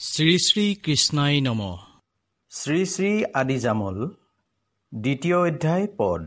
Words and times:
শ্ৰী 0.00 0.38
শ্ৰী 0.38 0.76
কৃষ্ণাই 0.84 1.40
নম। 1.40 1.60
শ্ৰী 2.50 2.86
শ্ৰী 2.86 3.24
আদিজামল 3.34 4.08
দ্বিতীয় 4.92 5.38
অধ্যায় 5.38 5.86
পদ। 5.98 6.26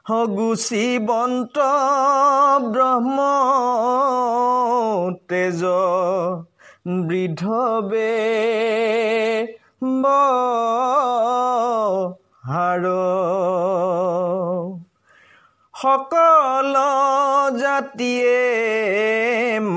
যোৱাৰ 0.10 0.28
গুচিবন্ত 0.28 1.66
ব্ৰহ্ম 2.68 3.18
তেজ 5.30 5.62
বৃদ্ধবে 7.08 8.14
সকল 15.74 16.74
জাতিয়ে 17.60 18.42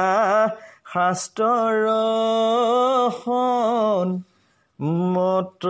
শাস্ত্ৰৰ 0.92 1.76
মত 5.14 5.62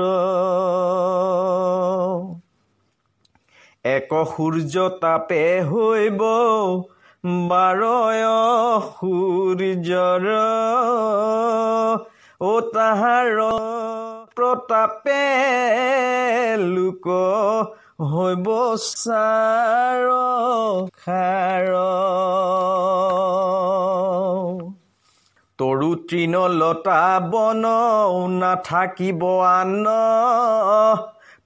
এক 3.85 4.11
সূৰ্য 4.33 4.75
তাপে 5.03 5.45
হৈব 5.71 6.21
বাৰয় 7.25 8.25
সূৰ্যৰ 8.87 10.25
তাহাৰ 12.75 13.37
প্ৰতাপে 14.37 15.19
লোক 16.57 17.07
হৈব 18.01 18.49
চাৰ 18.77 20.09
খাৰ। 21.05 21.69
তৰু 25.59 25.95
তৃণ 25.95 26.35
লতা 26.49 27.21
বন 27.21 27.63
নাথাকিব 28.29 29.25
আন। 29.41 29.87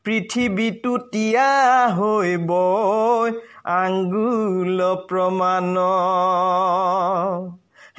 পৃথিৱীটো 0.05 0.97
তিয়া 0.97 1.51
হৈব 1.87 2.51
আংগুল 3.67 4.81
প্ৰমাণ। 5.09 5.77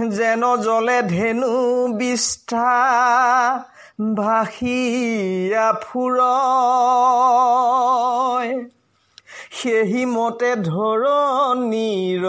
যেন 0.09 0.43
জলে 0.55 1.01
ধেনু 1.01 1.53
বিষ্ঠা 1.97 2.73
ভাসিয়া 4.15 5.67
ফুৰ 5.83 6.17
সেহি 9.57 10.03
মতে 10.05 10.51
ধৰণীৰ 10.65 12.25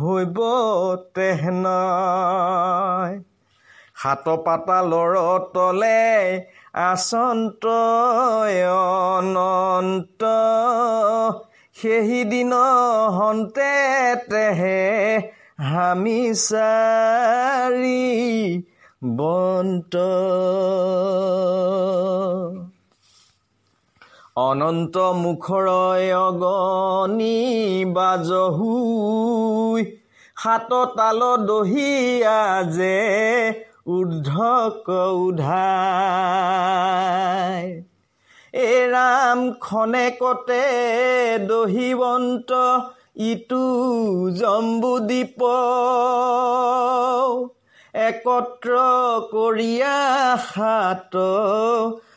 হৈব 0.00 0.38
তেহনাই 1.14 3.12
সাত 4.02 4.26
পাতালৰ 4.44 5.14
তলে 5.54 6.08
আচন্ত 6.74 7.64
অনন্ত। 9.16 10.22
সেইদিন 11.82 12.52
হন্তে 13.10 13.74
তেহে 14.30 14.82
হামি 15.68 16.22
চাৰি 16.42 18.10
বন্ত। 19.16 19.94
অনন্ত 24.40 24.96
মুখৰয় 25.22 26.08
অগণি 26.26 27.38
বাজহুই 27.94 29.82
সাত 30.36 30.70
তাল 30.96 31.20
দহিয়া 31.46 32.42
যে 32.76 32.98
ঊৰ্ধক 33.88 34.86
উধাই 35.26 35.62
ৰাম 38.54 39.40
খনে 39.60 40.06
কতে 40.20 40.64
দহিবন্ত 41.46 42.50
ইটো 43.22 43.64
জম্বুদ্বীপ 44.30 45.40
একত্ৰ 47.94 48.72
কৰিয়া 49.30 49.96
সাত 50.46 51.14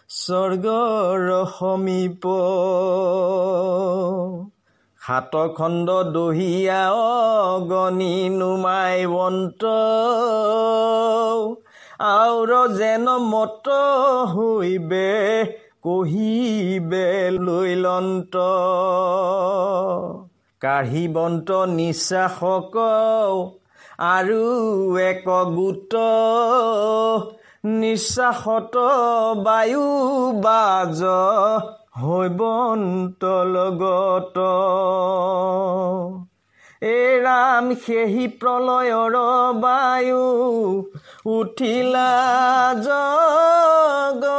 স্বৰ্গৰ 0.10 1.24
সমীপ। 1.60 2.24
সাত 5.02 5.34
খণ্ড 5.58 5.90
দহিয়া 6.14 6.82
অগণি 7.48 8.16
নুমাই 8.30 9.06
বন্ত 9.06 9.62
আউৰ 12.00 12.52
যেন 12.76 13.06
মত 13.26 13.68
হৈবে 14.34 15.12
কহিবে 15.86 17.08
লৈলন্ত 17.46 18.36
কাঢ়িবন্ত 20.62 21.50
নিশ্বাসক 21.80 22.76
আৰু 24.16 24.44
এক 25.02 25.26
গোট 25.58 25.94
নিশ্বাসত 27.82 28.76
বায়ু 29.44 29.86
বাজ 30.42 31.00
হৈবন্ত 32.02 33.22
লগত। 33.54 34.38
এই 36.96 37.12
ৰাম 37.26 37.66
সেহি 37.86 38.26
প্ৰলয়ৰ 38.42 39.16
বায়ু 39.62 40.26
উঠিলা 41.38 42.12
জগতে 42.86 44.36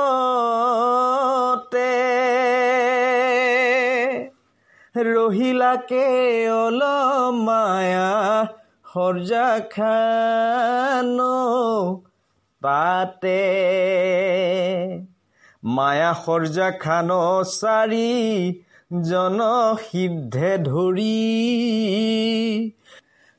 ৰহিলাকে 4.96 6.04
অল 6.50 6.82
মায়া 7.32 8.46
সৰ্জা 8.94 9.60
খান 9.70 11.18
তাতে 12.62 13.40
মায়া 15.64 16.14
সৰ্জা 16.14 16.70
খান 16.70 17.10
চাৰি 17.44 18.12
জন 19.02 19.38
সিদ্ধে 19.90 20.58
ধৰি। 20.58 21.20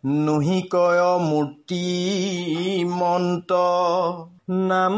নুহিকয় 0.05 1.19
মূৰ্তি 1.19 1.85
মন্ত 2.85 3.51
নাম 4.49 4.97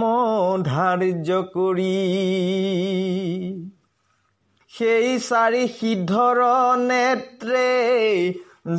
ধাৰ্য 0.63 1.43
কৰি। 1.53 1.97
সেই 4.79 5.19
চাৰি 5.19 5.67
সিদ্ধৰ 5.67 6.39
নেত্ৰে 6.81 7.71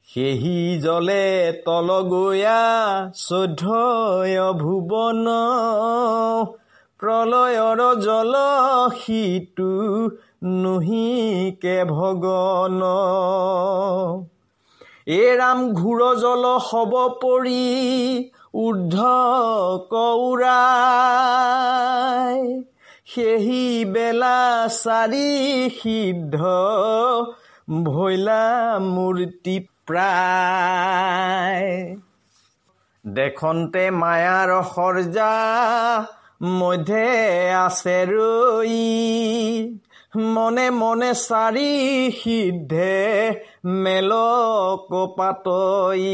সেহি 0.08 0.78
জলে 0.82 1.52
তল 1.66 1.88
গয়া 2.08 2.62
চৈধ্যয় 3.14 4.40
ভুৱন 4.52 5.26
প্ৰলয়ৰ 7.00 7.80
জল 8.00 8.34
সিটো 8.96 9.70
নুহিকে 10.44 11.84
ভগন। 11.84 12.82
এ 15.06 15.36
ৰাম 15.36 15.72
ঘূৰ 15.72 16.16
জল 16.16 16.58
হব 16.58 17.18
পৰি 17.22 18.30
ঊৰ্ধ 18.54 19.00
কৌৰাই। 19.90 22.62
সেহি 23.06 23.84
বেলা 23.84 24.68
চাৰি 24.68 25.70
সিদ্ধ 25.82 26.36
ভৈলা 27.84 28.78
মূৰ্তি 28.78 29.66
প্ৰায়। 29.86 31.96
দেখন্তে 33.04 33.90
মায়াৰ 33.90 34.62
সৰ্জা 34.74 35.32
মধ্যে 36.42 37.54
আছে 37.54 38.06
ৰৈ। 38.06 38.70
মনে 40.12 40.66
মনে 40.72 41.08
চাৰি 41.16 41.70
সিদ্ধে 42.12 42.94
মেল 43.76 44.12
কপাতই 44.88 46.06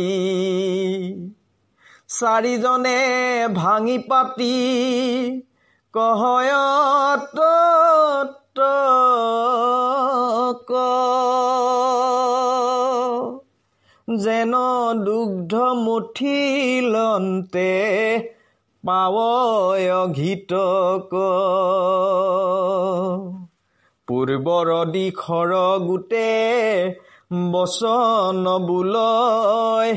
চাৰিজনে 2.09 2.99
ভাঙি 3.55 3.99
পাতি 4.09 4.57
কহয়ত 5.95 7.39
যেন 14.09 14.55
দুগ্ধ 15.05 15.53
মুঠিলন্তে 15.85 17.73
পাৱয় 18.85 19.89
ঘিতক 20.09 21.13
পূৰ্বৰ 24.09 24.69
দিশৰ 24.91 25.53
গোটে 25.87 26.31
বচন 27.53 28.45
বোলয়। 28.67 29.93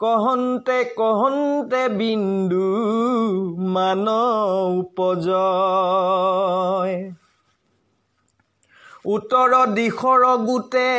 কহন্তে 0.00 0.78
কহন্তে 0.96 1.82
বিন্দু 1.98 2.68
মান 3.74 4.06
উপজয়। 4.78 6.94
উত্তৰ 9.06 9.74
দিশৰ 9.74 10.22
গোটে 10.44 10.90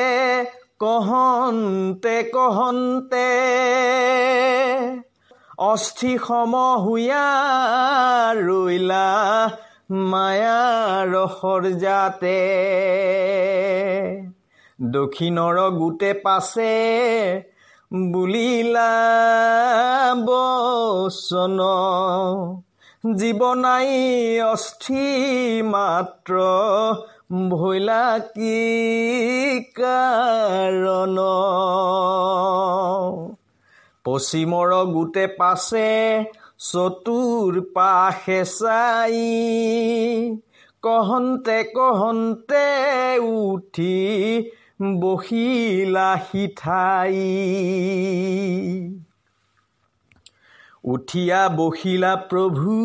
কহন্তে 0.80 2.24
কহন্তে 2.34 3.30
অস্থি 5.64 6.18
সম 6.18 6.54
হুয়া 6.84 7.28
ৰৈলা 8.48 9.08
মায়াৰ 9.92 11.28
সৰ্জাতে। 11.42 12.42
দক্ষিণৰ 14.82 15.72
গোটে 15.72 16.14
পাছে 16.14 16.74
বুলিলা 18.12 18.92
বচন। 20.26 21.60
জীৱনাই 23.16 24.42
অস্থি 24.42 25.62
মাত্ৰ 25.62 26.40
ভৈলা 27.50 28.20
কি 28.20 28.60
কাৰণ? 29.76 31.18
পশ্চিমৰ 34.04 34.86
গোটে 34.86 35.28
পাছে 35.28 35.90
চতুৰ 36.60 37.54
পাশে 37.74 38.42
চাই 38.54 39.20
কহন্তে 40.84 41.58
কহন্তে 41.76 42.68
উঠি 43.34 44.00
বহিলা 45.00 46.10
সিঠাই 46.28 47.18
উঠিয়া 50.84 51.42
বহিলা 51.56 52.14
প্ৰভু 52.30 52.76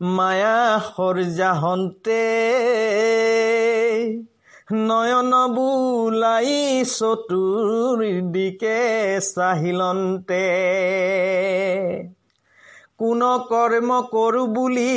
মায়া 0.00 0.58
সৰ্জাহন্তে 0.88 2.24
নয়ন 4.80 5.32
বোলাই 5.54 6.84
চতুৰ 6.88 7.98
দিকে 8.32 8.80
চাহিলন্তে। 9.34 10.48
কোন 13.02 13.22
কৰ্ম 13.50 13.94
কৰোঁ 14.10 14.42
বুলি 14.56 14.90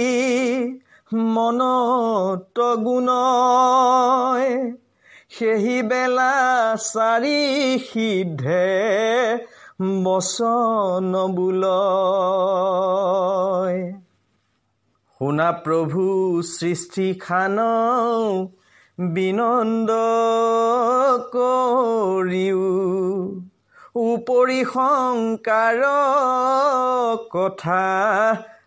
মনত 1.29 2.65
গুণ 2.83 3.07
সেহি 5.37 5.77
বেলা 5.89 6.33
চাৰি 6.83 7.39
সিদ্ধে 7.85 8.65
বচন 10.03 11.13
বোল 11.35 11.63
শুনা 15.21 15.49
প্ৰভু 15.65 16.05
সৃষ্টি 16.51 17.07
খান 17.19 17.57
বিনন্দ 19.13 19.89
কৰিও। 21.35 22.69
উপৰি 23.95 24.63
শংকাৰ 24.63 25.77
কথা 27.31 27.83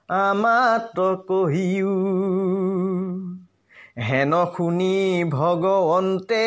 আমাত 0.09 0.97
কহিও। 1.29 1.97
হেন 3.99 4.33
শুনি 4.57 5.25
ভগৱন্তে 5.31 6.47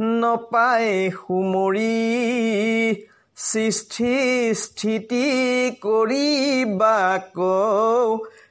নপাই 0.00 1.10
সুমৰি 1.10 1.96
সৃষ্টি 3.36 4.14
স্থিতি 4.54 5.24
কৰিবাক 5.80 7.36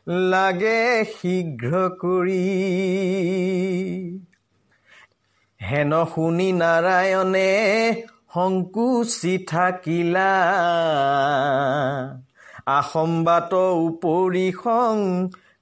লাগে 0.07 1.05
শীঘ্ৰ 1.13 1.73
কৰি। 2.01 2.43
হেন 5.61 5.91
শুনি 6.15 6.49
নাৰায়ণে 6.51 7.51
সংকুচি 8.35 9.33
থাকিলা। 9.49 10.31
আসম্বাত 12.79 13.53
উপৰি 13.87 14.47
সং 14.63 14.95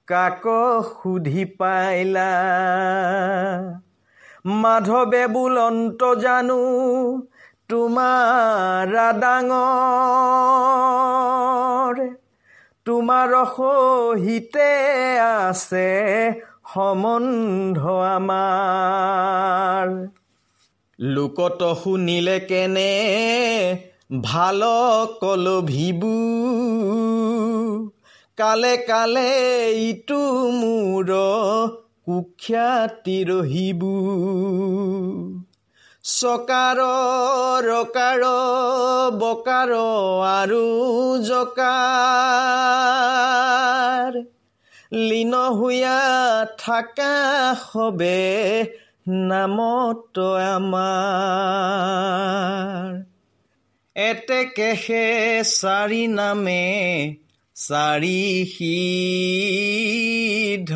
কাক 0.08 0.44
সুধি 0.88 1.44
পাইলা। 1.58 2.32
মাধৱে 4.62 5.22
বোলন্ত 5.26 6.00
জানো 6.14 6.62
তোমাৰ 7.68 8.94
ডাঙৰ 9.22 9.54
তোমাৰ 12.86 13.30
সহিতে 13.54 14.70
আছে 15.38 15.90
সম্বন্ধ 16.74 17.80
আমাৰ। 18.16 19.88
লোকত 21.00 21.60
শুনিলে 21.74 22.40
কেনে 22.40 22.92
ভাল 24.22 24.62
কল 25.20 25.46
ভিবু। 25.66 26.16
কালে 28.36 28.76
কালে 28.76 29.30
ইটো 29.80 30.22
মোৰ 30.50 31.10
কুখ্যাতি 32.06 33.18
ৰহিবু 33.24 33.94
চকাৰ 36.04 36.78
ৰকাৰ 37.64 38.22
বকাৰ 39.18 39.70
আৰু 40.30 40.66
জকাৰ। 41.24 41.72
লীন 44.92 45.34
হৈয়া 45.34 45.98
থাকা 46.58 47.14
হবে 47.72 48.20
নামত 49.08 50.18
আমাৰ। 50.18 53.02
এতেকেহে 53.96 55.44
চাৰি 55.44 56.08
নামে 56.08 57.16
চাৰি 57.54 58.46
সিধ 58.58 60.72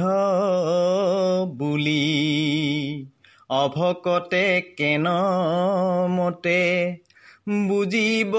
বুলি। 1.48 3.06
অভকতে 3.50 4.74
কেন 4.76 5.06
মতে 6.08 6.96
বুজিব 7.48 8.36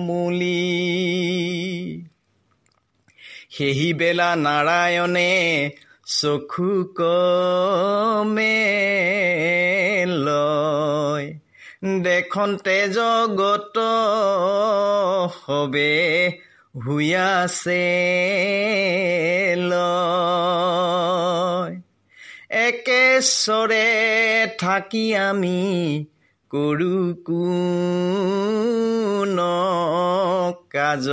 মূলি। 0.00 1.67
সেহি 3.58 3.92
নাৰায়ণে 4.36 5.70
চকু 6.06 6.94
কমে 6.98 8.58
লয়। 10.26 11.38
দেখন্তে 12.02 12.88
জগত 12.88 13.78
হবে 15.44 16.30
হুয়াছে 16.84 17.86
একেশ্বৰে 22.50 23.86
থাকি 24.58 25.16
আমি 25.16 26.04
কৰোঁ 26.50 27.14
কোন 27.26 29.38
কাজ। 30.70 31.08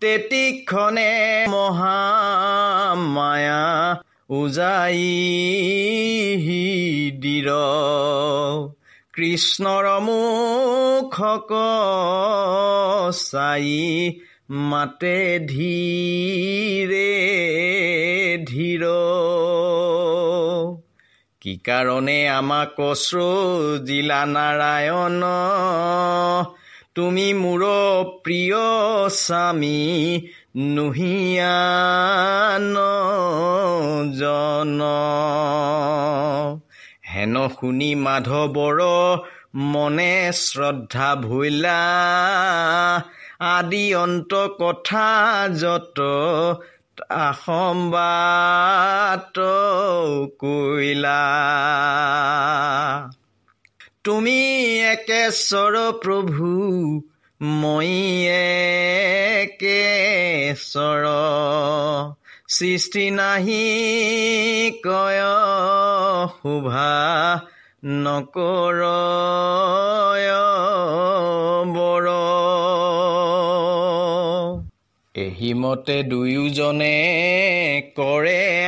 তেতিক্ষণে 0.03 1.15
মহামায়া 1.49 2.45
উজাই 4.31 5.03
দিৰ। 7.23 7.49
কৃষ্ণৰ 9.17 9.87
মুখক 10.07 11.51
চাই 13.25 13.69
মাতে 14.51 15.47
ধীৰে 15.49 17.19
ধীৰ। 18.47 18.87
কি 21.41 21.57
কাৰণে 21.57 22.29
আমাক 22.29 22.77
জিলা 23.87 24.27
নাৰায়ণ? 24.27 25.23
তুমি 26.95 27.35
মোৰ 27.35 27.65
প্ৰিয় 28.05 28.57
স্বামী 29.11 30.27
নুহিয়ান 30.57 32.77
হেন 37.15 37.49
শুনি 37.49 37.95
মাধৱৰ 37.95 38.81
মনে 39.55 40.33
শ্ৰদ্ধা 40.33 41.17
ভৈলা। 41.17 41.83
আদি 43.41 43.95
অন্ত 43.95 44.35
কথা 44.35 45.09
যত 45.61 46.01
সম্বাত 47.47 49.39
কৈলা 50.39 51.25
তুমি 54.05 54.41
একেশ্বৰ 54.81 55.75
প্ৰভু 56.03 56.51
মই 57.41 57.95
একেশ্বৰ। 59.43 61.05
সৃষ্টি 62.49 63.11
নাহি 63.11 63.65
কয় 64.85 65.21
শোভা 66.31 67.41
নকৰ 67.85 68.81
বৰ। 71.75 72.26
এহিমতে 75.17 76.03
দুয়োজনে 76.03 76.97
কৰে 77.97 78.67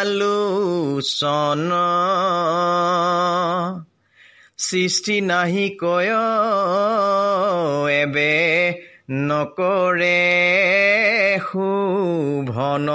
আলোচন। 0.00 1.70
সৃষ্টি 4.58 5.20
নাহি 5.20 5.78
কয় 5.80 6.12
এবে 8.02 8.34
নকৰে 9.10 10.20
শুভন। 11.52 12.88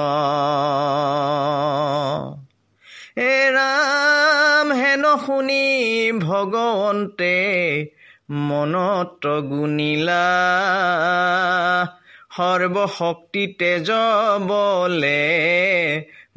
এৰাম 3.16 4.72
হেন 4.72 5.04
শুনি 5.26 5.66
ভগৱন্তে 6.20 7.38
মনত 8.32 9.40
গুণিলা। 9.40 10.30
সৰ্বশক্তি 12.40 13.42
তেজ 13.60 13.90
বলে 14.42 15.24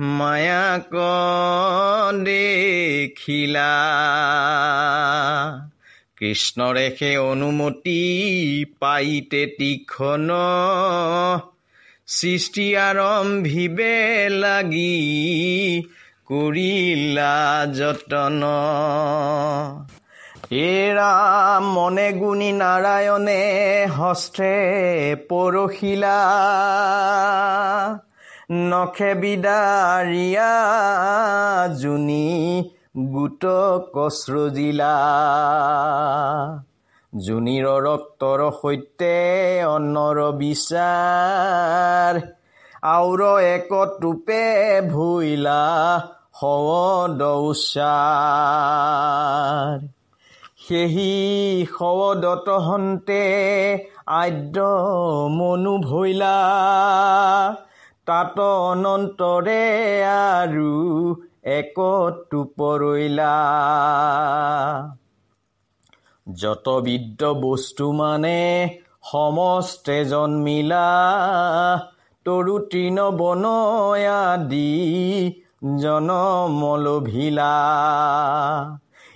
মায়াক 0.01 0.95
দেখিলা। 2.25 3.75
কৃষ্ণৰে 6.17 6.87
সেই 6.99 7.17
অনুমতি 7.17 8.01
পাইতে 8.81 9.43
তীক্ষণ 9.59 10.29
সৃষ্টি 12.09 12.67
আৰম্ভিবে 12.77 13.95
লাগি 14.29 14.99
কৰিলা 16.27 17.35
যতন। 17.75 18.43
এৰা 20.53 21.11
মনে 21.65 22.09
গুণী 22.13 22.49
নাৰায়ণে 22.53 23.43
হস্তে 23.99 24.49
পৰশিলা 25.29 26.17
নখে 28.65 29.13
বিদাৰিয়া 29.23 30.51
জুনি 31.83 32.27
গোট 33.13 33.47
কচৰজিলা 33.95 34.97
জুনিৰ 37.13 37.67
ৰক্তৰ 37.87 38.45
সৈতে 38.59 39.17
অন্নৰ 39.69 40.21
বিচাৰ। 40.43 42.21
আউৰ 42.91 43.21
এক 43.47 43.73
টোপে 44.01 44.45
ভৈলা 44.91 45.65
সদ 46.35 47.21
উচাৰ 47.49 47.93
সেহি 50.65 51.13
সদত 51.79 52.47
হন্তে 52.67 53.23
আদ্য 54.17 54.57
মনু 55.31 55.75
ভৈলা। 55.79 56.37
তাত 58.07 58.37
অনন্তৰে 58.63 59.65
আৰু 60.13 60.73
এক 61.53 61.77
টোপৰৈলা 62.31 63.35
যত 66.27 66.67
বিদ্য 66.79 67.21
বস্তু 67.41 67.87
মানে 67.93 68.39
সমস্তে 69.13 69.97
জন্মিলা 70.05 70.89
তৰু 72.27 72.55
তৃণ 72.71 72.99
বন 73.13 73.45
আদি 74.09 74.73
জনমলভিলা 75.79 77.55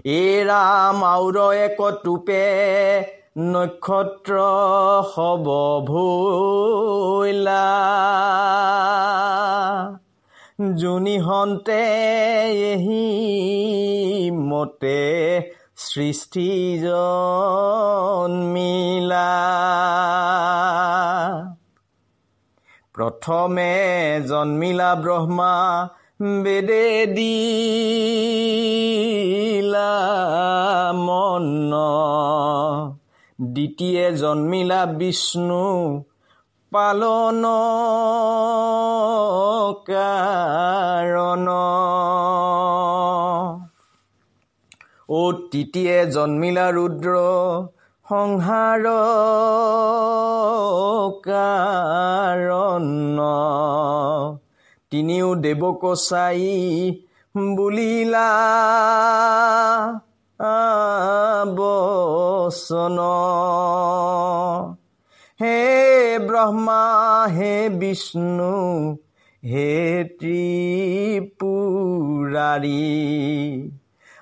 এৰা 0.06 0.56
মাউৰ 0.96 1.36
এক 1.58 1.78
টোপে 2.02 2.42
নক্ষত্ৰ 3.46 4.42
হব 5.08 5.48
ভৈলা 5.88 7.64
জুনিহন্তে 10.76 11.80
এহি 12.66 13.02
মতে 14.44 15.02
সৃষ্টি 15.86 16.46
জন্মিলা 16.84 18.14
প্ৰথমে 22.94 23.72
জন্মিলা 24.28 24.90
ব্ৰহ্মা 25.00 25.52
বেদে 26.22 27.06
দিলা 27.06 27.52
মন। 30.92 31.72
দ্বিতীয় 33.42 34.16
জন্মিলা 34.16 34.86
বিষ্ণু 34.86 36.04
পালন 36.72 37.44
কাৰণ। 39.86 41.48
অ 45.08 45.32
তৃতীয়ে 45.32 46.06
জন্মিলা 46.06 46.70
ৰুদ্ৰ 46.70 47.12
সংহাৰ 48.08 48.84
কাৰণ। 51.24 53.18
তিনিও 54.90 55.34
দেৱক 55.34 55.82
চাই 55.94 56.42
বুলিলা। 57.56 58.28
বচন। 61.56 62.98
হে 65.40 65.58
ব্ৰহ্মা 66.18 66.82
হে 67.28 67.68
বিষ্ণু 67.68 68.56
হে 69.44 69.72
ত্ৰিপুৰাৰী। 70.20 71.30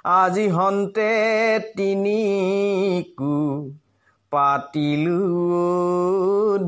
আজি 0.05 0.47
হন্তে 0.49 1.13
তিনিকো 1.77 3.37
পাতিলো 4.31 5.21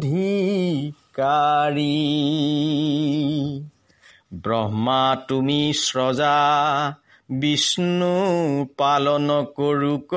ধিকাৰী 0.00 1.96
ব্ৰহ্মা 4.33 5.03
তুমি 5.29 5.59
স্ৰজা 5.79 6.39
বিষ্ণু 7.35 8.15
পালন 8.79 9.29
কৰোক 9.55 10.15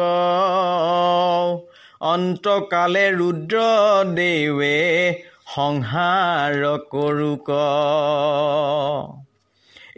অন্তকালে 2.08 3.04
ৰুদ্ৰ 3.14 3.62
দেৱে 4.16 4.80
সংহাৰ 5.54 6.58
কৰোক 6.90 7.54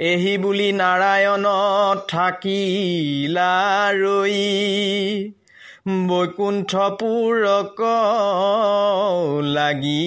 এহি 0.06 0.36
বুলি 0.38 0.70
নাৰায়ণ 0.76 1.50
থাকিলা 2.10 3.50
ৰৈ 3.98 4.40
বৈকুণ্ঠপুৰক 6.08 7.84
লাগি 9.52 10.06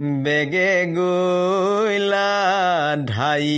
বেগে 0.00 0.72
গৈলা 0.96 2.30
ধাই 3.06 3.50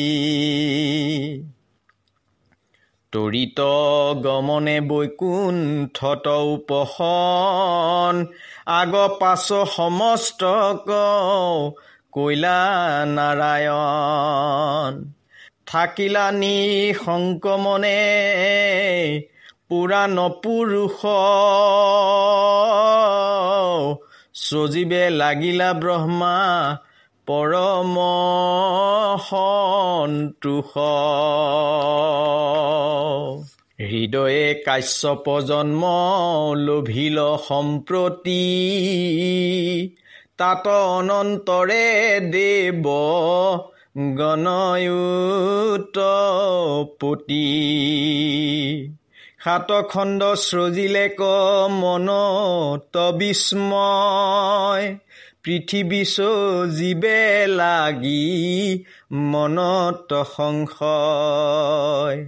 তৰিত 3.12 3.60
গমনে 4.16 4.80
বৈকুণ্ঠত 4.80 6.26
উপশন 6.26 8.14
আগ 8.66 8.92
পাছ 9.20 9.46
সমস্ত 9.76 10.44
কৈলা 12.12 12.60
নাৰায়ণ। 13.06 14.92
থাকিলা 15.66 16.26
নি 16.32 16.56
সংকমনে 17.04 18.00
পুৰা 19.68 20.02
নপুৰুষ 20.08 20.98
সজীৱে 24.36 25.10
লাগিলা 25.10 25.72
ব্ৰহ্মা 25.72 26.36
পৰম 27.26 27.94
সন্তোষ। 29.28 30.72
হৃদয়ে 33.80 34.62
কাশ্যপ 34.66 35.26
জন্ম 35.40 35.82
লোভিল 36.56 37.18
সম্প্ৰতি 37.48 38.44
তাত 40.36 40.68
অনন্তৰে 40.68 41.86
দেৱ 42.20 42.86
গণয়ুত 44.16 45.98
পতি 49.46 49.52
সাতখণ্ড 49.52 50.34
সৃজিলে 50.34 51.08
ক 51.08 51.22
মনত 51.70 53.10
বিস্ময়। 53.10 54.96
পৃথিৱী 55.42 56.04
সজীৱে 56.04 57.46
লাগি 57.46 58.84
মনত 59.12 60.22
সংশয়। 60.36 62.26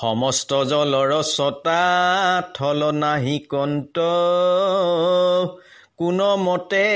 সমস্ত 0.00 0.64
জলৰ 0.64 1.22
ছটা 1.22 2.42
থল 2.54 2.90
নাহি 2.90 3.38
কন্ত 3.38 3.98
কোনোমতে 5.96 6.86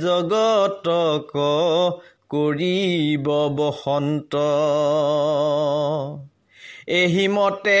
জগতক 0.00 1.32
কৰিব 2.28 3.26
বসন্ত। 3.56 4.36
এহিমতে 6.90 7.80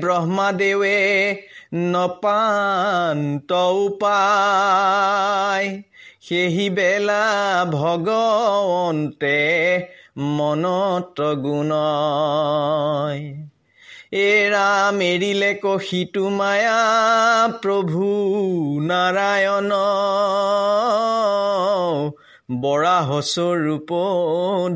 ব্ৰহ্মাদেৱে 0.00 1.42
নপান্ত 1.74 3.52
উপায়। 3.52 5.82
সেহি 6.20 6.70
বেলা 6.70 7.66
ভগৱন্তে 7.72 9.86
মনত 10.18 11.34
গুণয়। 11.34 13.34
এৰা 14.12 14.92
মেৰিলে 14.92 15.54
কহিতো 15.54 16.28
মায়া 16.28 17.48
প্ৰভু 17.62 18.12
নাৰায়ণ। 18.82 19.72
বৰাহস্বৰূপ 22.60 23.88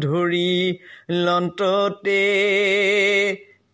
ধৰি 0.00 0.80
লন্ততে 1.20 2.24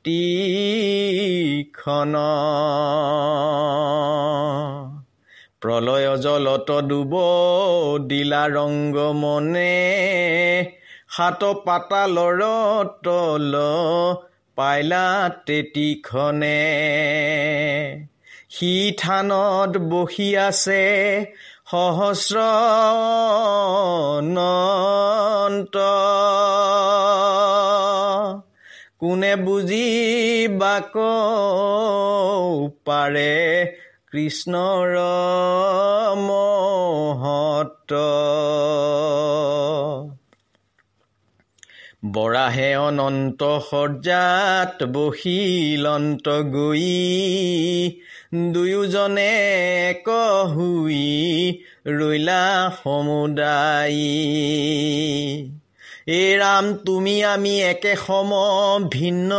তীখন 0.04 2.14
প্ৰলয় 5.62 6.18
জলত 6.18 6.84
ডুব 6.84 7.14
দিলা 8.06 8.48
ৰংগ 8.48 8.96
মনে 9.16 9.76
সাত 11.10 11.44
পাতালৰ 11.64 12.42
তল 13.04 13.54
পাইলা 14.58 15.30
তেতিখনে 15.46 16.62
সি 18.50 18.94
থানত 18.98 19.88
বহি 19.88 20.38
আছে 20.38 20.82
সহস্ৰ 21.72 22.40
কোনে 29.00 29.30
বুজি 29.36 29.86
বাক 30.58 30.96
পাৰে 32.84 33.32
কৃষ্ণৰ 34.10 34.92
মহত 36.20 37.96
বৰাহে 42.12 42.70
অনন্ত 42.76 43.50
সৰ্যাত 43.64 44.88
বহিলন্ত 44.92 46.26
গৈ 46.50 46.86
দুয়োজনে 48.34 49.30
এক 49.90 50.08
হুই 50.56 51.58
ৰৈলা 51.86 52.72
সমুদায়ী। 52.84 54.00
এই 56.06 56.38
ৰাম 56.38 56.76
তুমি 56.86 57.24
আমি 57.24 57.62
একে 57.62 57.96
সম 57.96 58.30
ভিন্ন 58.90 59.32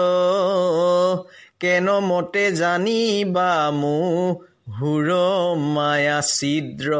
কেন 1.61 1.99
মতে 1.99 2.51
জানিবা 2.51 3.71
মো 3.71 4.35
হুৰ 4.79 5.11
মায়া 5.55 6.21
ছিদ্ৰ? 6.21 6.93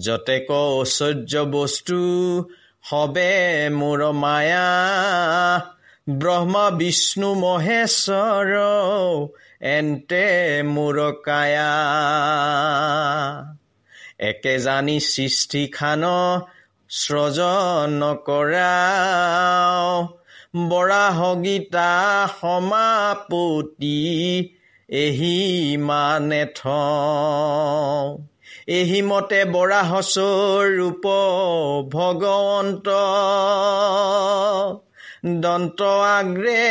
যতেক 0.00 0.50
ঐশ্বৰ্য 0.50 1.44
বস্তু 1.50 2.00
সবে 2.90 3.68
মোৰ 3.72 4.12
মায়া। 4.12 4.68
ব্ৰহ্মা 6.10 6.70
বিষ্ণু 6.70 7.34
মহেশ্বৰ 7.34 8.48
এন্তে 9.60 10.62
মোৰ 10.62 11.12
কায়া। 11.24 11.74
একে 14.18 14.58
জানি 14.58 15.00
সৃষ্টি 15.00 15.66
খান 15.66 16.02
স্ৰজন 16.88 18.00
কৰা 18.24 18.74
বৰাহ 20.68 21.34
গীতা 21.34 22.28
সমাপতি 22.40 24.00
এহি 24.88 25.76
মানে 25.76 26.46
থওঁ। 26.46 28.31
এহি 28.68 29.02
মতে 29.02 29.44
বৰাহস্বৰূপ 29.44 31.06
ভগৱন্ত। 31.92 32.88
দন্ত 35.40 35.82
আগ্ৰে 35.82 36.62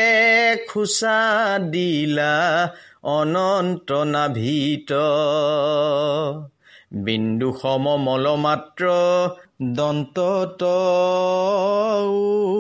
খোচা 0.69 1.59
দিলা 1.59 2.69
অনন্ত 3.03 3.91
নাভিত। 3.91 4.93
বিন্দু 6.93 7.53
সম 7.61 7.97
মল 7.97 8.35
মাত্ৰ 8.35 8.89
দন্তত 9.63 10.63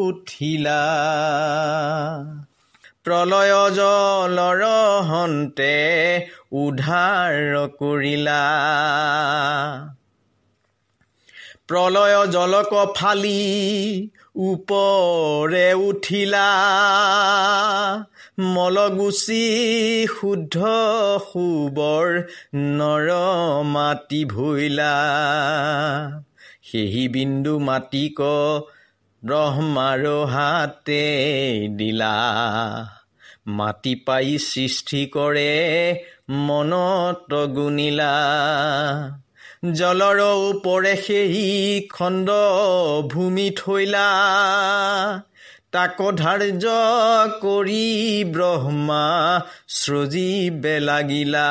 উঠিলা। 0.07 0.83
প্ৰলয় 3.03 3.71
জলৰ 3.71 4.65
হন্তে 5.01 5.75
উদ্ধাৰ 6.51 7.35
কৰিলা। 7.79 8.41
প্ৰলয় 11.67 12.27
জলক 12.27 12.71
ফালি 12.95 14.09
ওপৰে 14.35 15.73
উঠিলা। 15.73 16.49
মলগুচি 18.39 19.45
শুদ্ধ 20.19 20.55
শুবৰ 21.27 22.07
নৰ 22.55 23.07
মাটি 23.65 24.21
ভৈলা 24.25 24.93
সেহি 26.63 27.07
বিন্দু 27.07 27.59
মাটিক 27.59 28.19
ব্ৰহ্মাৰ 29.23 30.03
হাতে 30.27 31.03
দিলা। 31.75 32.15
মাটি 33.47 33.95
পাই 33.95 34.37
সৃষ্টি 34.37 35.05
কৰে 35.05 35.51
মনত 36.31 37.33
গুণিলা 37.33 38.13
জলৰ 39.73 40.19
ওপৰে 40.19 40.95
সেই 40.95 41.89
খণ্ড 41.93 42.29
ভূমি 43.07 43.49
থৈলা। 43.57 44.07
তাক 45.71 45.99
ধাৰ্য 46.17 46.65
কৰি 47.41 48.23
ব্ৰহ্মা 48.33 49.05
সৃজিবে 49.67 50.79
লাগিলা 50.79 51.49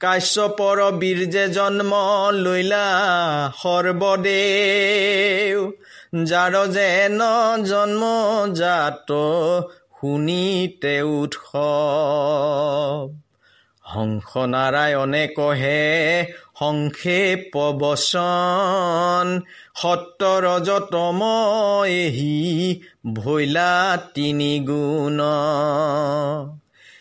কাশ্যপৰ 0.00 0.78
বীৰ্যে 0.92 1.44
জন্ম 1.48 1.92
লৈলা 2.32 2.86
সৰ্বদেৱ। 3.62 5.56
যাৰ 6.24 6.54
যেন 6.66 7.20
জন্ম 7.64 8.02
জাত 8.54 9.08
শুনিতে 10.00 11.02
উৎসৱ। 11.02 13.14
হংস 13.84 14.36
নাৰায়ণে 14.36 15.28
কহে 15.28 16.26
সংক্ষেপ 16.58 17.56
বচন 17.56 19.40
সত্ৰ 19.74 20.24
ৰজতম 20.24 21.22
এহি 21.86 22.80
ভৈলা 23.14 23.98
তিনি 24.14 24.60
গুণ। 24.60 25.20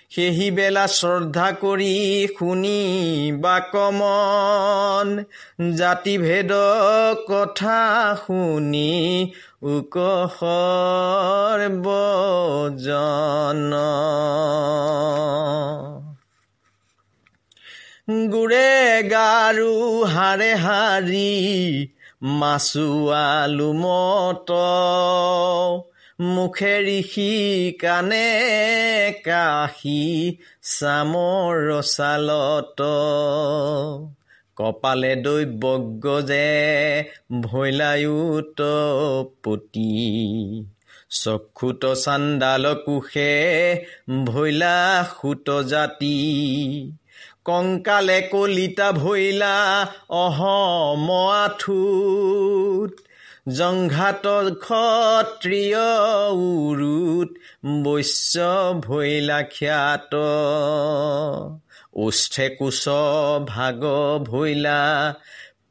সেহি 0.10 0.52
বেলা 0.52 0.88
শ্ৰদ্ধা 0.88 1.52
কৰি 1.52 2.28
শুনি 2.40 3.32
বাকমন 3.42 5.24
জাতিভেদ 5.74 6.52
কথা 7.28 8.16
শুনি 8.28 9.32
উকসৰ 9.66 11.62
বজন 11.86 13.62
গুৰে 18.32 18.76
গাৰু 19.08 19.72
হাৰে 20.06 20.50
হাৰি 20.56 21.32
মাছুৱালো 22.36 23.70
মত 23.74 24.50
মুখে 26.28 26.76
ঋষি 26.90 27.34
কাণে 27.82 28.28
কাশী 29.26 30.04
চামৰ 30.70 31.58
চালত 31.88 32.80
কপালে 34.56 35.16
দৈৱজ্ঞ 35.16 36.22
যে 36.22 37.04
ভৈলায়ুত 37.42 38.62
পতি। 39.44 40.66
চক্ষুত 41.10 41.94
চাণ্ডাল 41.94 42.76
কোষে 42.86 43.76
ভৈলা 44.26 45.06
সুত 45.22 45.62
জাতি। 45.62 46.16
কংকালে 47.46 48.22
কলিতা 48.22 48.92
ভৈলা 48.92 49.88
অহম 50.10 51.12
আঠুত। 51.30 53.00
জংঘাত 53.50 54.28
ক্ষত্ৰিয় 54.60 55.78
উৰুত 56.32 57.34
বৈশ্য 57.84 58.40
ভৈলা 58.82 59.44
খ্যাত। 59.44 60.16
ওষ্ঠে 61.96 62.48
কোচ 62.50 62.84
ভাগ 63.48 63.82
ভৈলা 64.24 64.82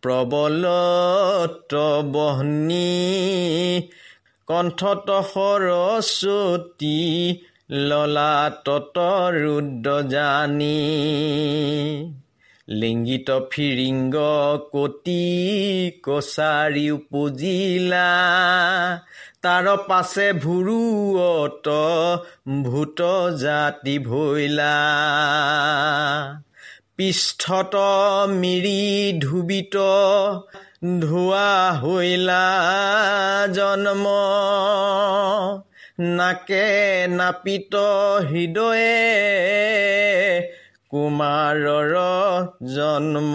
প্ৰবলত 0.03 1.75
বহ্নি 2.13 2.93
কণ্ঠত 4.49 5.09
সৰস্বতী 5.35 7.01
ললা 7.71 8.35
তত 8.65 8.97
ৰুদ্ৰ 9.35 9.89
লিংগিত 12.69 13.31
ফিৰিংগ 13.53 14.17
কটি 14.73 15.25
কছাৰী 16.03 16.91
উপজিলা। 16.91 18.11
তাৰ 19.45 19.67
পাছে 19.89 20.33
ভুৰুৱত 20.33 21.69
ভূত 22.63 23.01
জাতি 23.37 23.99
ভৈলা। 23.99 24.77
পৃষ্ঠত 26.97 27.75
মিৰি 28.29 28.81
ধুবিত 29.23 29.77
ধোৱা 31.01 31.73
হৈলা 31.73 32.47
জন্ম। 33.53 34.07
নাকে 36.01 37.07
নাপিত 37.09 37.75
হৃদয়ে 38.31 38.99
কুমাৰৰ 40.89 41.95
জন্ম। 42.75 43.35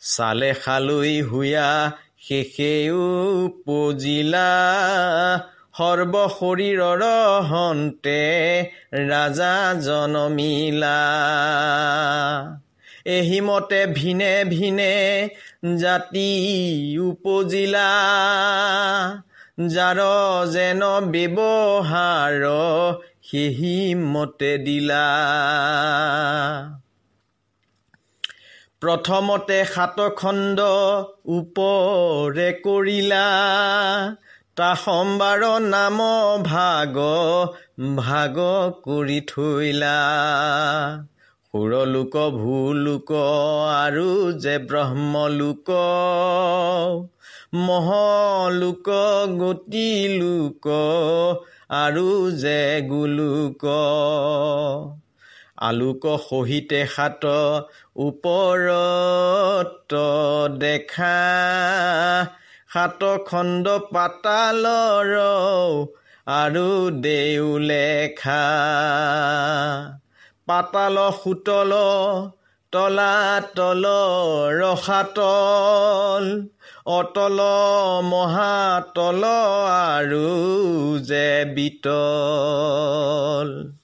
চালে 0.00 0.52
খালৈ 0.64 1.22
হুয়া 1.22 1.92
শেষেও 2.22 3.02
পজিলা 3.66 4.50
সৰ্ব 5.78 6.14
শৰীৰৰ 6.30 7.02
হন্তে 7.46 8.22
ৰাজা 9.02 9.52
জনমিলা। 9.84 10.96
এহিমতে 13.08 13.80
ভিনে 13.94 14.32
ভিনে 14.50 14.94
জাতি 15.78 16.30
উপজিলা 17.00 17.90
যাৰ 19.68 20.00
যেন 20.52 20.82
ব্যৱহাৰ 21.14 22.44
সেহি 23.30 23.78
মতে 24.08 24.52
দিলা। 24.58 25.06
প্ৰথমতে 28.82 29.54
সাতখণ্ড 29.64 30.64
ওপৰে 31.36 32.48
কৰিলা। 32.64 33.22
তা 34.56 34.68
সম্বাৰ 34.74 35.42
নাম 35.64 35.98
ভাগ 36.44 36.98
ভাগ 37.96 38.38
কৰি 38.84 39.18
থৈলা। 39.28 39.96
সুৰলোক 41.54 42.14
ভূলোক 42.36 43.12
আৰু 43.72 44.06
যে 44.38 44.54
ব্ৰহ্মলোক 44.68 45.70
মহলোক 47.54 48.88
গতি 49.38 49.90
লোক 50.16 50.70
আৰু 51.78 52.08
যে 52.36 52.58
গোলোক। 52.88 53.68
আলোক 55.60 56.30
সহিতে 56.30 56.86
সাত 56.86 57.24
ওপৰত 57.96 59.94
দেখা। 60.58 61.18
সাত 62.72 63.04
খণ্ড 63.26 63.68
পাতালৰ 63.68 65.14
আৰু 66.26 67.00
দেউলেখা 67.00 68.46
পাতাল 70.46 70.96
সুতল 71.22 71.72
তলাতল 72.72 73.84
ৰসাতল 74.60 76.48
অতল 76.86 77.40
মহাতল 78.02 79.24
আৰু 79.94 80.98
যে 80.98 81.44
বিতল। 81.54 83.77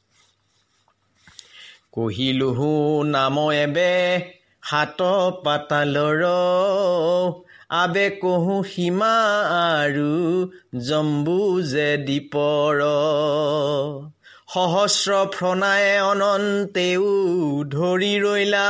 কহিলোহো 1.94 2.70
নাম 3.06 3.36
এবে 3.52 3.92
হাত 4.62 5.00
পাতালৰ। 5.44 6.22
আবে 7.74 8.06
কহো 8.22 8.56
সীমা 8.62 9.14
আৰু 9.72 10.14
জম্বু 10.88 11.38
যে 11.62 11.90
দীপৰ 12.06 12.80
সহস্ৰ 14.54 15.10
ফ্ৰণাই 15.34 15.86
অনন্তেও 16.00 17.06
ধৰি 17.74 18.14
ৰৈলা 18.24 18.68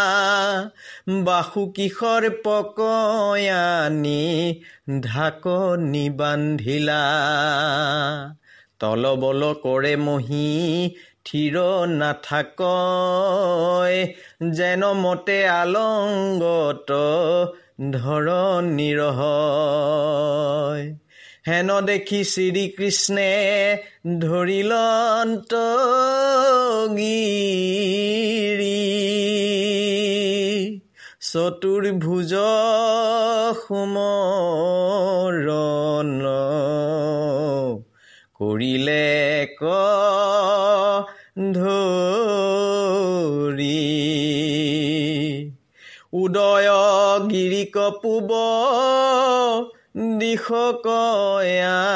বাসুকিশৰ 1.24 2.24
পকয়ানি 2.44 4.22
ঢাকনি 5.00 6.04
বান্ধিলা। 6.20 7.02
তলবল 8.78 9.42
কৰে 9.62 9.94
মহি 9.96 10.48
থিৰ 11.26 11.56
নাথাক 11.92 12.60
যেন 14.52 14.82
মতে 14.96 15.38
আলংগত 15.52 16.90
ধৰ 17.92 18.28
নিৰহ 18.68 19.20
হেন 21.48 21.70
দেখি 21.86 22.20
শ্ৰীকৃষ্ণে 22.24 23.30
ধৰিলন্ত 24.20 25.52
চতুৰ্ভুজ 31.34 32.32
সুমৰণ 33.60 34.10
কৰিলে 38.40 39.00
ক 39.58 39.74
উদয় 46.14 46.70
গিৰিক 47.30 47.76
পূব 48.02 48.30
দিশ 50.20 50.46
কয়ানিলা 50.84 51.94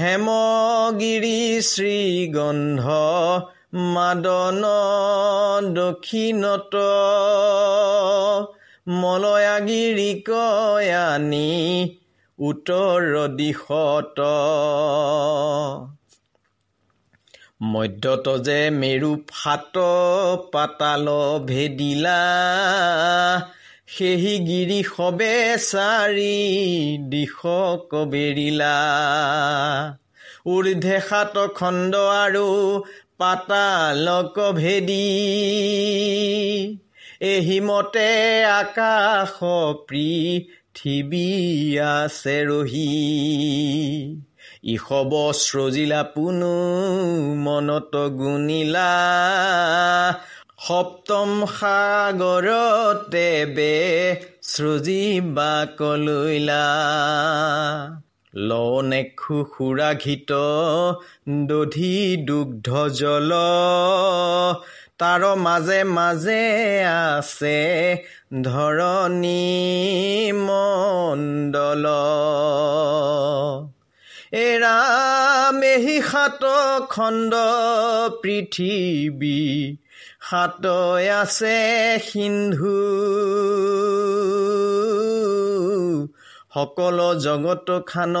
হেমগিৰি 0.00 1.40
শ্ৰীগন্ধ 1.64 2.84
মাদন 3.76 4.62
দক্ষিণত 5.74 6.74
মলয়াগিৰি 8.94 10.12
কয়ানি 10.28 11.50
উত্তৰ 12.38 13.02
দিশত। 13.36 14.18
মধ্যত 17.62 18.26
যে 18.38 18.60
মেৰু 18.70 19.10
ফাট 19.30 19.78
পাতাল 20.52 21.06
ভেদিলা 21.46 22.22
সেহি 23.88 24.34
গিৰি 24.46 24.80
সবে 24.88 25.34
চাৰি 25.66 26.36
দিশ 27.08 27.36
কবেৰিলা 27.90 28.76
ঊৰ্ধে 30.46 30.96
সাত 31.08 31.34
খণ্ড 31.54 31.92
আৰু 31.94 32.46
পাতালক 33.18 34.52
ভেদি 34.52 35.08
এহিমতে 37.20 38.44
আকাশ 38.44 39.44
পৃথিৱী 39.88 41.28
আছে 41.78 42.44
ৰহি। 42.44 42.92
ইষব 44.64 45.32
স্ৰজিলা 45.32 46.02
পুনু 46.02 46.54
মনত 47.34 47.96
গুণিলা। 47.96 48.92
সপ্তম 50.68 51.46
সাগৰতে 51.60 53.46
বে 53.46 53.76
সৃজিবা 54.42 55.66
কলৈলা 55.78 56.64
লনেক্ষু 58.36 59.44
সুৰাঘিত 59.44 60.32
দধি 61.46 62.16
দুগ্ধ 62.16 62.86
জল। 62.86 63.32
তাৰ 64.98 65.36
মাজে 65.36 65.84
মাজে 65.84 66.44
আছে 66.84 67.96
ধৰণী 68.42 69.42
মণ্ডল। 70.32 71.86
এৰামেহি 74.32 76.02
সাত 76.02 76.44
খণ্ড 76.88 77.34
পৃথিৱী 78.22 79.76
সাত 80.30 80.66
আছে 81.20 81.58
সিন্ধু। 82.12 82.76
সকলো 86.56 87.14
জগত 87.14 87.68
খান 87.86 88.16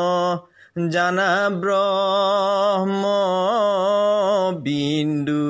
জানা 0.90 1.28
ব্ৰহ্ম 1.60 3.04
বিন্দু। 4.60 5.44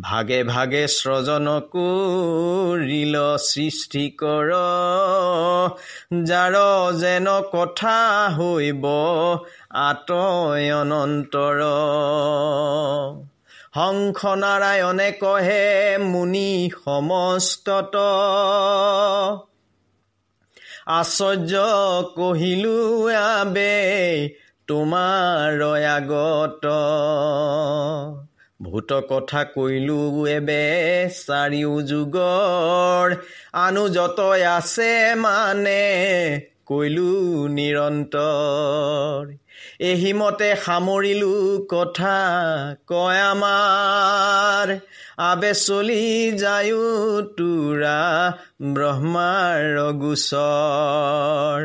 ভাগে 0.00 0.40
ভাগে 0.44 0.86
স্ৰজন 0.86 1.46
কৰিল 1.74 3.14
সৃষ্টি 3.38 4.04
কৰ। 4.22 4.50
যাৰ 6.24 6.56
যেন 6.98 7.26
কথা 7.52 7.96
হৈব 8.38 8.84
আতয়নন্তৰ 9.84 11.60
হংস 13.76 14.20
নাৰায়ণে 14.24 15.10
কহে 15.12 15.64
মুনি 15.98 16.70
সমস্তত 16.84 17.94
আশ্চৰ্য 20.86 21.52
কহিলো 22.16 22.76
আবে 23.16 23.74
তোমাৰ 24.68 25.62
আগত 25.88 26.64
ভূত 28.60 28.90
কথা 29.10 29.42
কৈলো 29.44 29.98
এবে 30.26 30.64
চাৰিও 31.18 31.74
যুগৰ 31.82 33.14
আনু 33.54 33.84
যত 33.88 34.18
আছে 34.48 34.90
মানে 35.16 35.82
কৈলো 36.66 37.10
নিৰন্তৰ। 37.48 39.24
এহিমতে 39.90 40.48
সামৰিলো 40.64 41.30
কথা 41.68 42.16
কয় 42.86 43.20
আমাৰ। 43.22 44.78
আবে 45.18 45.54
চলি 45.54 46.04
যায়ো 46.38 46.82
তোৰা 47.22 48.02
ব্ৰহ্মাৰ 48.74 49.92
গোচৰ। 50.02 51.60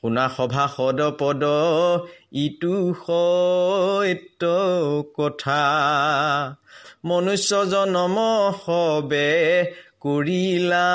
শুনা 0.00 0.28
সভা 0.36 0.68
সদ 0.76 1.00
পদ 1.18 1.42
ইটো 2.32 2.76
সত্য 3.06 4.42
কথা। 5.16 5.64
মনুষ্য 7.04 7.64
জনম 7.66 8.16
সবে 8.66 9.34
কৰিলা 10.00 10.88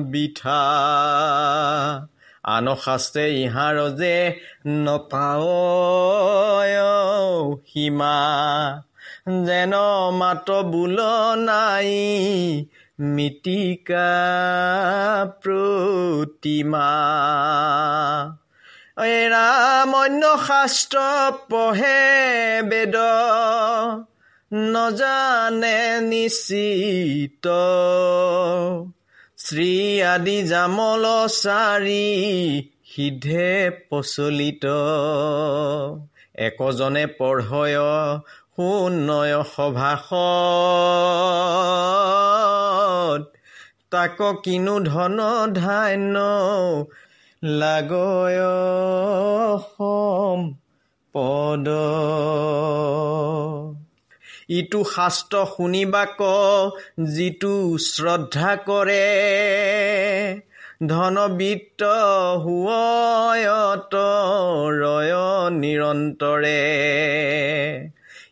বিঠা 0.00 0.62
আন 2.44 2.66
শাস্ত্ৰে 2.84 3.24
ইহাৰ 3.42 3.76
যে 4.00 4.16
নপায় 4.84 6.78
সীমা 7.66 8.16
যেন 9.46 9.74
মাত 10.12 10.48
বোল 10.72 10.98
নাই 11.38 11.90
মিতিকা 13.00 14.12
প্ৰতিমা। 15.42 16.90
ৰামন্য 19.32 20.22
শাস্ত্ৰ 20.46 20.98
পঢ়ে 21.50 22.02
বেদ 22.62 22.96
নজানে 24.72 25.78
নিশ্চিত 26.02 27.46
শ্ৰী 29.44 30.02
আদি 30.02 30.42
জামল 30.42 31.04
চাৰি 31.28 32.08
সিদ্ধে 32.84 33.70
প্ৰচলিত। 33.88 34.64
একজনে 36.46 37.04
পঢ়য় 37.18 37.78
সুনয় 38.56 39.36
সভাস 39.44 40.08
তাক 43.90 44.18
কিনো 44.44 44.76
ধন 44.80 45.18
ধান্য 45.54 46.16
লাগয় 47.44 48.40
পদ। 51.14 51.66
ইটো 54.50 54.84
শাস্ত্ৰ 54.84 55.40
শুনিবাক 55.56 56.20
যিটো 57.04 57.78
শ্ৰদ্ধা 57.78 58.56
কৰে। 58.56 59.04
ধনবিত্ত 60.86 61.82
হুয়ত 62.44 63.94
ৰয় 64.80 65.14
নিৰন্তৰে। 65.50 66.62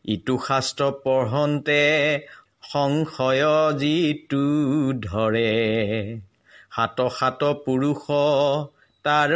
ইটো 0.05 0.39
শাস্ত্ৰ 0.49 0.91
পঢ়ন্তে 1.05 1.85
সংশয় 2.73 3.45
যিটো 3.73 4.47
ধৰে। 5.03 5.53
সাত 6.77 7.09
সাত 7.09 7.45
পুৰুষ 7.45 8.03
তাৰ 9.05 9.31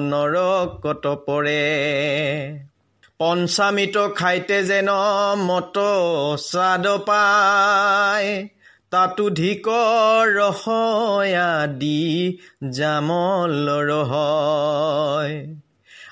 নৰকত 0.00 1.16
পৰে। 1.26 1.62
পঞ্চামিত 3.22 4.14
খাইতে 4.14 4.64
যেন 4.64 4.88
মত 5.34 5.78
চাদ 6.50 6.88
পায়। 6.88 8.48
তাতো 8.90 9.30
ধিক 9.30 9.68
ৰসয়াদি 10.24 12.38
জামল 12.70 13.88
ৰহয়। 13.88 15.54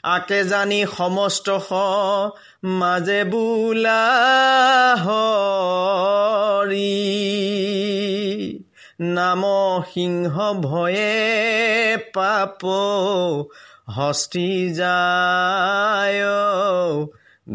আকে 0.02 0.44
জানি 0.44 0.84
সমস্ত 0.96 1.58
মাজে 2.64 3.24
বোলা 3.24 4.06
হৰি। 5.04 7.10
নাম 9.00 9.42
সিংহ 9.94 10.52
ভয়ে 10.52 11.96
পাপ 12.14 12.58
হস্তি 13.96 14.74
যায় 14.74 16.22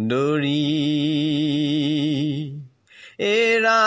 দৰি 0.07 0.71
এৰা 3.27 3.83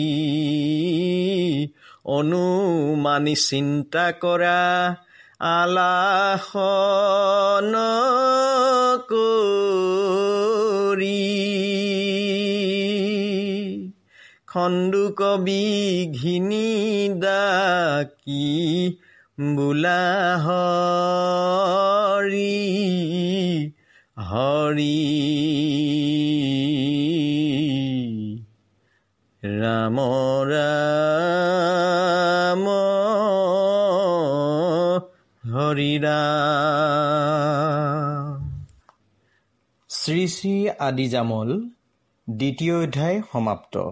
অনুমানি 2.06 3.36
চিন্তা 3.36 4.12
কৰা 4.12 4.96
আলাসন 5.40 7.74
কৰি 9.10 11.24
খণ্ডু 14.48 15.14
কবি 15.18 16.08
ঘিনি 16.22 17.10
ডাকি 17.10 18.98
বোলা 19.56 20.38
হৰি। 20.38 22.56
হৰি 24.18 24.94
ৰাম 29.44 29.98
ৰাম 30.52 32.64
হৰি 35.44 35.98
ৰাম 35.98 38.40
শ্ৰী 39.90 40.28
শ্ৰী 40.28 40.70
আদিজামল 40.80 41.62
দ্বিতীয় 42.30 42.84
অধ্যায় 42.84 43.22
সমাপ্ত। 43.32 43.92